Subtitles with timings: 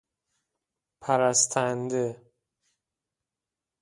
[1.01, 2.25] پرستنده